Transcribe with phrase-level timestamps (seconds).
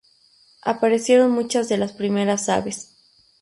[0.63, 2.89] Aparecieron muchas de las primeras aves.